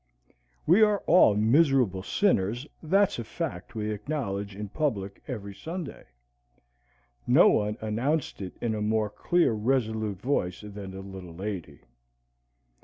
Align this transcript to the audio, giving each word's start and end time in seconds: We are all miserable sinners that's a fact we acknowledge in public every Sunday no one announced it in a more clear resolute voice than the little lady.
We 0.65 0.81
are 0.81 1.03
all 1.05 1.35
miserable 1.35 2.01
sinners 2.01 2.65
that's 2.81 3.19
a 3.19 3.23
fact 3.23 3.75
we 3.75 3.91
acknowledge 3.91 4.55
in 4.55 4.69
public 4.69 5.21
every 5.27 5.53
Sunday 5.53 6.05
no 7.27 7.49
one 7.49 7.77
announced 7.81 8.41
it 8.41 8.53
in 8.61 8.73
a 8.73 8.81
more 8.81 9.11
clear 9.11 9.53
resolute 9.53 10.19
voice 10.19 10.61
than 10.61 10.89
the 10.89 11.01
little 11.01 11.35
lady. 11.35 11.81